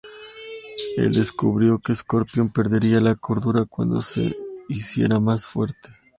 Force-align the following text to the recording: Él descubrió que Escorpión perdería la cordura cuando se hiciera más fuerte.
Él 0.97 1.11
descubrió 1.13 1.77
que 1.77 1.91
Escorpión 1.91 2.49
perdería 2.51 2.99
la 3.01 3.13
cordura 3.13 3.65
cuando 3.65 4.01
se 4.01 4.35
hiciera 4.67 5.19
más 5.19 5.45
fuerte. 5.45 5.89